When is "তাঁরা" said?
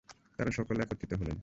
0.39-0.51